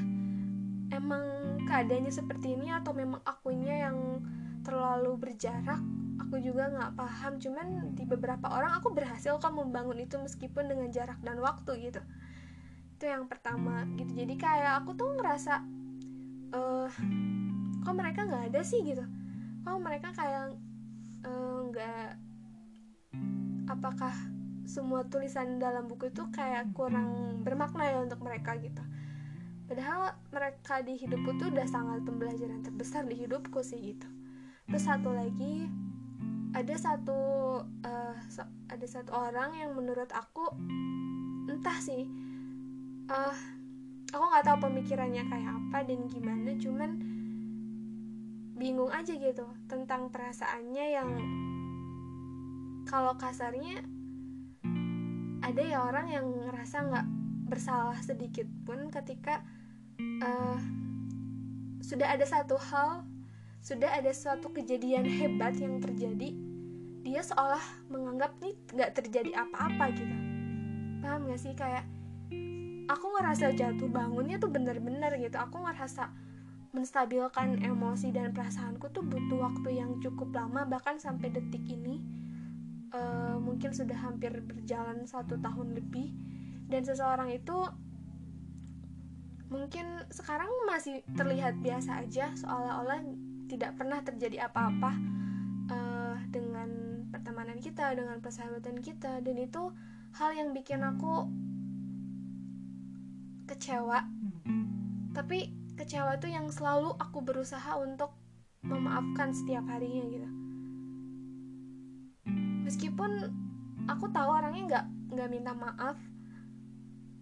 emang 0.90 1.22
keadaannya 1.66 2.10
seperti 2.10 2.54
ini 2.58 2.70
atau 2.70 2.94
memang 2.94 3.22
akunya 3.22 3.90
yang 3.90 4.22
terlalu 4.66 5.14
berjarak 5.14 5.78
aku 6.26 6.42
juga 6.42 6.66
nggak 6.74 6.92
paham. 6.98 7.38
Cuman 7.38 7.94
di 7.94 8.02
beberapa 8.02 8.50
orang 8.50 8.82
aku 8.82 8.90
berhasil 8.90 9.38
kok 9.38 9.54
membangun 9.54 10.02
itu 10.02 10.18
meskipun 10.18 10.66
dengan 10.66 10.90
jarak 10.90 11.22
dan 11.22 11.38
waktu 11.38 11.90
gitu. 11.90 12.02
Itu 12.98 13.04
yang 13.06 13.30
pertama 13.30 13.86
gitu. 13.94 14.10
Jadi 14.10 14.34
kayak 14.34 14.82
aku 14.82 14.98
tuh 14.98 15.14
ngerasa 15.14 15.62
uh, 16.50 16.90
kok 17.86 17.94
mereka 17.94 18.26
nggak 18.26 18.50
ada 18.50 18.60
sih 18.66 18.82
gitu? 18.82 19.06
Kok 19.62 19.78
mereka 19.82 20.10
kayak 20.14 20.54
eh, 21.26 21.58
nggak 21.70 22.10
uh, 22.14 23.72
apakah 23.74 24.14
semua 24.66 25.06
tulisan 25.06 25.62
dalam 25.62 25.86
buku 25.86 26.10
itu 26.10 26.26
kayak 26.34 26.74
kurang 26.74 27.42
bermakna 27.46 27.86
ya 27.86 27.98
untuk 28.02 28.18
mereka 28.22 28.58
gitu? 28.58 28.82
Padahal 29.66 30.14
mereka 30.30 30.78
di 30.86 30.94
hidupku 30.94 31.38
tuh 31.42 31.50
udah 31.50 31.66
sangat 31.66 32.06
pembelajaran 32.06 32.62
terbesar 32.62 33.02
di 33.02 33.18
hidupku 33.18 33.66
sih 33.66 33.94
gitu 33.94 34.06
terus 34.66 34.84
satu 34.86 35.14
lagi 35.14 35.70
ada 36.56 36.74
satu 36.74 37.20
uh, 37.62 38.16
ada 38.66 38.86
satu 38.86 39.12
orang 39.14 39.54
yang 39.54 39.72
menurut 39.76 40.10
aku 40.10 40.50
entah 41.46 41.78
sih 41.78 42.06
uh, 43.10 43.36
aku 44.10 44.24
nggak 44.24 44.46
tahu 44.46 44.58
pemikirannya 44.70 45.22
kayak 45.28 45.52
apa 45.52 45.78
dan 45.86 46.00
gimana 46.10 46.50
cuman 46.58 46.90
bingung 48.56 48.88
aja 48.90 49.12
gitu 49.12 49.46
tentang 49.68 50.08
perasaannya 50.08 50.86
yang 50.96 51.10
kalau 52.88 53.14
kasarnya 53.18 53.84
ada 55.44 55.62
ya 55.62 55.84
orang 55.84 56.06
yang 56.10 56.26
ngerasa 56.26 56.88
nggak 56.88 57.06
bersalah 57.46 57.98
sedikit 58.02 58.48
pun 58.66 58.90
ketika 58.90 59.44
uh, 60.24 60.58
sudah 61.84 62.10
ada 62.10 62.26
satu 62.26 62.58
hal 62.58 63.06
sudah 63.66 63.98
ada 63.98 64.14
suatu 64.14 64.54
kejadian 64.54 65.02
hebat 65.02 65.58
yang 65.58 65.82
terjadi 65.82 66.30
dia 67.02 67.18
seolah 67.18 67.62
menganggap 67.90 68.38
nih 68.38 68.54
nggak 68.70 68.94
terjadi 68.94 69.42
apa-apa 69.42 69.90
gitu. 69.90 70.16
Paham 71.02 71.26
gak 71.26 71.38
sih? 71.42 71.54
Kayak 71.54 71.82
aku 72.86 73.06
ngerasa 73.18 73.54
jatuh 73.58 73.90
bangunnya 73.90 74.38
tuh 74.38 74.50
bener-bener 74.54 75.14
gitu. 75.18 75.34
Aku 75.34 75.66
ngerasa 75.66 76.14
menstabilkan 76.74 77.58
emosi 77.62 78.14
dan 78.14 78.30
perasaanku 78.30 78.90
tuh 78.94 79.02
butuh 79.02 79.50
waktu 79.50 79.82
yang 79.82 79.98
cukup 79.98 80.30
lama. 80.30 80.66
Bahkan 80.66 81.02
sampai 81.02 81.30
detik 81.34 81.62
ini 81.66 82.02
uh, 82.94 83.38
mungkin 83.38 83.74
sudah 83.74 83.98
hampir 83.98 84.30
berjalan 84.46 85.06
satu 85.06 85.38
tahun 85.42 85.74
lebih. 85.74 86.14
Dan 86.66 86.82
seseorang 86.82 87.34
itu 87.34 87.54
mungkin 89.46 90.06
sekarang 90.10 90.50
masih 90.66 91.06
terlihat 91.14 91.54
biasa 91.62 92.02
aja 92.02 92.34
seolah-olah 92.34 93.25
tidak 93.46 93.78
pernah 93.78 94.02
terjadi 94.02 94.50
apa-apa 94.50 94.92
uh, 95.70 96.16
dengan 96.30 96.68
pertemanan 97.10 97.58
kita 97.62 97.94
dengan 97.94 98.18
persahabatan 98.20 98.82
kita. 98.82 99.22
Dan 99.22 99.36
itu 99.38 99.72
hal 100.18 100.30
yang 100.34 100.50
bikin 100.52 100.82
aku 100.82 101.30
kecewa. 103.46 104.04
Tapi 105.14 105.50
kecewa 105.78 106.18
itu 106.18 106.28
yang 106.28 106.50
selalu 106.50 106.92
aku 106.98 107.22
berusaha 107.22 107.78
untuk 107.78 108.12
memaafkan 108.66 109.30
setiap 109.32 109.64
harinya 109.70 110.04
gitu. 110.10 110.28
Meskipun 112.66 113.10
aku 113.86 114.10
tahu 114.10 114.28
orangnya 114.28 114.62
nggak 114.66 114.86
nggak 115.14 115.30
minta 115.30 115.52
maaf 115.54 115.96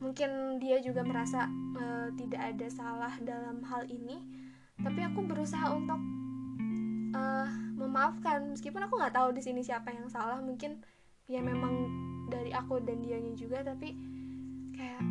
mungkin 0.00 0.60
dia 0.60 0.80
juga 0.84 1.00
merasa 1.00 1.48
uh, 1.76 2.08
tidak 2.16 2.52
ada 2.52 2.68
salah 2.68 3.14
dalam 3.24 3.64
hal 3.64 3.88
ini 3.88 4.20
tapi 4.84 5.00
aku 5.00 5.24
berusaha 5.24 5.72
untuk 5.72 5.98
uh, 7.16 7.48
memaafkan. 7.80 8.52
Meskipun 8.52 8.84
aku 8.84 9.00
nggak 9.00 9.16
tahu 9.16 9.32
di 9.32 9.40
sini 9.40 9.64
siapa 9.64 9.90
yang 9.90 10.06
salah 10.12 10.38
mungkin 10.44 10.84
ya 11.24 11.40
memang 11.40 11.88
dari 12.28 12.52
aku 12.52 12.84
dan 12.84 13.00
dianya 13.00 13.32
juga 13.32 13.64
tapi 13.64 13.96
kayak 14.76 15.02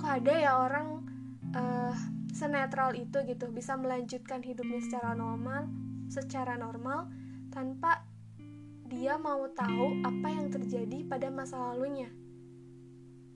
kok 0.00 0.10
ada 0.24 0.32
ya 0.32 0.52
orang 0.56 1.04
uh, 1.52 1.94
senetral 2.32 2.96
itu 2.96 3.20
gitu. 3.28 3.52
Bisa 3.52 3.76
melanjutkan 3.76 4.40
hidupnya 4.40 4.80
secara 4.80 5.12
normal 5.12 5.68
secara 6.08 6.56
normal 6.60 7.08
tanpa 7.48 8.04
dia 8.92 9.16
mau 9.16 9.48
tahu 9.56 10.04
apa 10.04 10.28
yang 10.28 10.52
terjadi 10.52 11.08
pada 11.08 11.32
masa 11.32 11.56
lalunya 11.56 12.12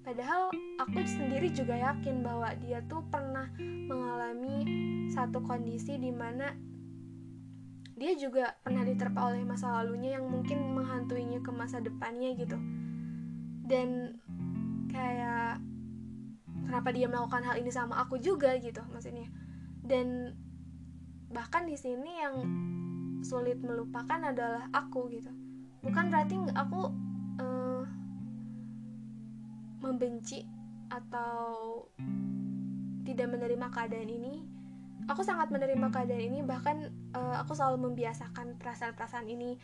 padahal 0.06 0.54
aku 0.78 1.02
sendiri 1.02 1.50
juga 1.50 1.74
yakin 1.74 2.22
bahwa 2.22 2.54
dia 2.62 2.78
tuh 2.86 3.02
pernah 3.10 3.50
mengalami 3.58 4.62
satu 5.10 5.42
kondisi 5.42 5.98
di 5.98 6.14
mana 6.14 6.54
dia 7.98 8.14
juga 8.14 8.54
pernah 8.62 8.86
diterpa 8.86 9.34
oleh 9.34 9.42
masa 9.42 9.82
lalunya 9.82 10.14
yang 10.14 10.30
mungkin 10.30 10.62
menghantuinya 10.78 11.42
ke 11.42 11.50
masa 11.50 11.82
depannya 11.82 12.38
gitu. 12.38 12.54
Dan 13.66 14.20
kayak 14.94 15.58
kenapa 16.70 16.94
dia 16.94 17.10
melakukan 17.10 17.42
hal 17.42 17.56
ini 17.58 17.72
sama 17.74 17.98
aku 18.06 18.22
juga 18.22 18.54
gitu 18.62 18.84
maksudnya. 18.94 19.26
Dan 19.82 20.38
bahkan 21.34 21.66
di 21.66 21.74
sini 21.74 22.20
yang 22.22 22.36
sulit 23.26 23.58
melupakan 23.58 24.22
adalah 24.22 24.70
aku 24.70 25.10
gitu. 25.10 25.32
Bukan 25.82 26.12
berarti 26.12 26.36
aku 26.52 27.05
membenci 29.96 30.44
atau 30.92 31.88
tidak 33.02 33.32
menerima 33.32 33.66
keadaan 33.72 34.06
ini 34.12 34.44
aku 35.06 35.22
sangat 35.22 35.48
menerima 35.54 35.88
keadaan 35.90 36.24
ini 36.34 36.38
bahkan 36.42 36.90
uh, 37.14 37.38
aku 37.40 37.54
selalu 37.54 37.90
membiasakan 37.90 38.58
perasaan-perasaan 38.58 39.26
ini 39.30 39.54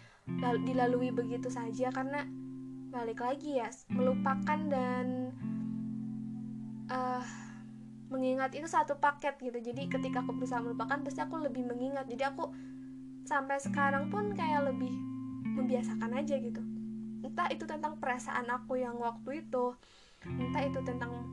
dilalui 0.62 1.10
begitu 1.10 1.50
saja 1.50 1.90
karena 1.90 2.22
balik 2.94 3.24
lagi 3.24 3.58
ya 3.58 3.68
melupakan 3.90 4.58
dan 4.70 5.34
uh, 6.86 7.24
mengingat 8.12 8.52
itu 8.52 8.68
satu 8.68 9.00
paket 9.00 9.40
gitu. 9.40 9.56
Jadi 9.56 9.88
ketika 9.88 10.20
aku 10.20 10.36
berusaha 10.36 10.60
melupakan 10.60 11.00
pasti 11.00 11.24
aku 11.24 11.40
lebih 11.40 11.64
mengingat. 11.64 12.04
Jadi 12.04 12.22
aku 12.28 12.52
sampai 13.24 13.56
sekarang 13.56 14.12
pun 14.12 14.36
kayak 14.36 14.68
lebih 14.68 14.92
membiasakan 15.56 16.12
aja 16.12 16.36
gitu. 16.36 16.60
Entah 17.24 17.48
itu 17.48 17.64
tentang 17.64 17.96
perasaan 17.96 18.44
aku 18.52 18.76
yang 18.76 19.00
waktu 19.00 19.48
itu 19.48 19.72
entah 20.26 20.62
itu 20.62 20.78
tentang 20.86 21.26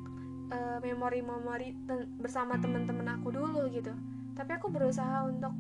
uh, 0.49 0.78
memori-memori 0.82 1.73
bersama 2.17 2.58
teman-teman 2.58 3.19
aku 3.19 3.34
dulu 3.34 3.69
gitu. 3.69 3.93
Tapi 4.34 4.52
aku 4.56 4.71
berusaha 4.71 5.28
untuk 5.28 5.54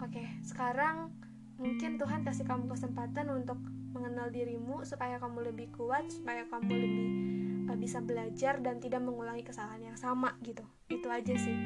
oke 0.00 0.10
okay, 0.10 0.26
sekarang 0.42 1.12
mungkin 1.56 1.96
Tuhan 1.96 2.20
kasih 2.24 2.44
kamu 2.44 2.68
kesempatan 2.68 3.32
untuk 3.32 3.56
mengenal 3.96 4.28
dirimu 4.28 4.84
supaya 4.84 5.16
kamu 5.16 5.52
lebih 5.52 5.72
kuat 5.72 6.04
supaya 6.12 6.44
kamu 6.52 6.68
lebih 6.68 7.08
uh, 7.72 7.78
bisa 7.80 8.04
belajar 8.04 8.60
dan 8.60 8.76
tidak 8.76 9.00
mengulangi 9.00 9.44
kesalahan 9.46 9.92
yang 9.92 9.96
sama 9.96 10.36
gitu. 10.44 10.64
Itu 10.92 11.08
aja 11.08 11.32
sih. 11.32 11.56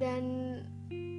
Dan 0.00 0.56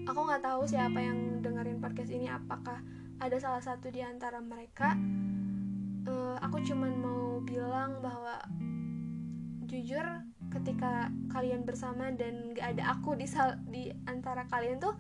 aku 0.10 0.20
nggak 0.28 0.44
tahu 0.44 0.66
siapa 0.66 0.98
yang 0.98 1.40
dengerin 1.46 1.80
podcast 1.80 2.12
ini 2.12 2.28
apakah 2.28 2.82
ada 3.22 3.38
salah 3.38 3.62
satu 3.62 3.94
di 3.94 4.02
antara 4.02 4.42
mereka 4.42 4.98
uh, 6.08 6.38
aku 6.42 6.64
cuman 6.66 6.92
mau 6.98 7.42
bilang 7.44 8.00
bahwa 8.02 8.42
jujur 9.68 10.04
ketika 10.52 11.08
kalian 11.32 11.64
bersama 11.64 12.12
dan 12.12 12.52
gak 12.52 12.76
ada 12.76 12.92
aku 12.92 13.16
di 13.16 13.24
di 13.72 13.88
antara 14.04 14.44
kalian 14.52 14.84
tuh 14.84 14.96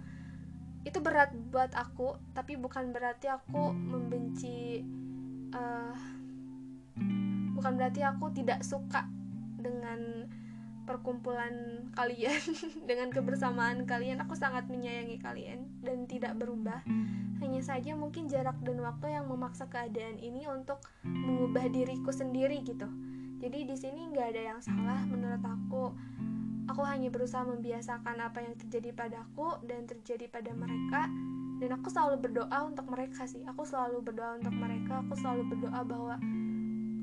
itu 0.87 0.97
berat 1.03 1.29
buat 1.51 1.69
aku 1.77 2.17
tapi 2.33 2.57
bukan 2.57 2.89
berarti 2.89 3.29
aku 3.29 3.69
membenci 3.75 4.81
uh, 5.53 5.93
bukan 7.53 7.73
berarti 7.77 8.01
aku 8.01 8.33
tidak 8.33 8.65
suka 8.65 9.05
dengan 9.61 10.25
perkumpulan 10.85 11.85
kalian 11.93 12.37
dengan 12.89 13.13
kebersamaan 13.13 13.85
kalian 13.85 14.21
aku 14.21 14.33
sangat 14.33 14.67
menyayangi 14.67 15.17
kalian 15.21 15.67
dan 15.81 16.05
tidak 16.09 16.35
berubah 16.37 16.81
hanya 17.41 17.61
saja 17.65 17.97
mungkin 17.97 18.29
jarak 18.29 18.57
dan 18.61 18.77
waktu 18.81 19.17
yang 19.17 19.25
memaksa 19.25 19.65
keadaan 19.65 20.21
ini 20.21 20.45
untuk 20.45 20.81
mengubah 21.03 21.69
diriku 21.69 22.13
sendiri 22.13 22.61
gitu 22.61 22.85
jadi 23.41 23.65
di 23.65 23.75
sini 23.77 24.13
nggak 24.13 24.27
ada 24.37 24.41
yang 24.53 24.59
salah 24.61 25.01
menurut 25.09 25.41
aku 25.41 25.93
Aku 26.69 26.87
hanya 26.87 27.11
berusaha 27.11 27.43
membiasakan 27.43 28.21
apa 28.21 28.39
yang 28.39 28.55
terjadi 28.55 28.95
padaku 28.95 29.59
dan 29.67 29.83
terjadi 29.89 30.31
pada 30.31 30.55
mereka 30.55 31.09
dan 31.59 31.77
aku 31.77 31.91
selalu 31.91 32.25
berdoa 32.25 32.59
untuk 32.63 32.87
mereka 32.87 33.27
sih. 33.27 33.43
Aku 33.43 33.67
selalu 33.67 33.99
berdoa 34.01 34.39
untuk 34.39 34.55
mereka. 34.55 35.03
Aku 35.05 35.13
selalu 35.19 35.51
berdoa 35.51 35.83
bahwa 35.83 36.15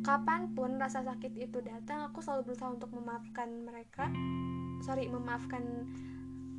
kapan 0.08 0.56
pun 0.56 0.80
rasa 0.80 1.04
sakit 1.04 1.36
itu 1.36 1.60
datang, 1.60 2.08
aku 2.08 2.24
selalu 2.24 2.48
berusaha 2.48 2.72
untuk 2.72 2.88
memaafkan 2.96 3.68
mereka. 3.68 4.08
Sorry, 4.80 5.04
memaafkan 5.04 5.84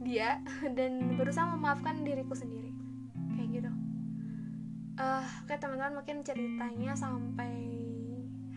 dia 0.05 0.45
dan 0.77 1.17
berusaha 1.17 1.49
memaafkan 1.57 2.05
diriku 2.05 2.37
sendiri. 2.37 2.69
Kayak 3.33 3.49
gitu. 3.57 3.71
Uh, 5.01 5.25
oke 5.47 5.55
teman-teman 5.57 6.03
mungkin 6.03 6.21
ceritanya 6.21 6.93
sampai 6.93 7.55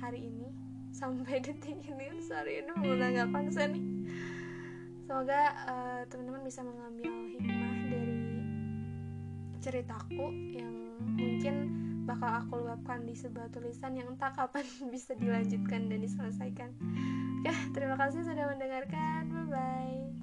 hari 0.02 0.28
ini 0.28 0.50
sampai 1.00 1.38
detik 1.38 1.78
ini 1.86 2.18
sorry 2.18 2.66
ini 2.66 2.74
menanggapan 2.82 3.46
saya 3.46 3.70
nih 3.70 3.84
semoga 5.06 5.54
uh, 5.70 6.02
teman-teman 6.10 6.42
bisa 6.42 6.66
mengambil 6.66 7.14
hikmah 7.30 7.78
dari 7.86 8.18
ceritaku 9.62 10.26
yang 10.50 10.74
mungkin 11.14 11.54
bakal 12.02 12.30
aku 12.30 12.54
luapkan 12.66 13.06
di 13.06 13.14
sebuah 13.14 13.50
tulisan 13.54 13.94
yang 13.94 14.10
entah 14.14 14.34
kapan 14.34 14.66
bisa 14.94 15.14
dilanjutkan 15.14 15.90
dan 15.90 15.98
diselesaikan. 16.02 16.70
Oke, 17.42 17.52
terima 17.74 17.98
kasih 17.98 18.22
sudah 18.22 18.46
mendengarkan. 18.50 19.30
Bye 19.30 19.46
bye. 19.50 20.21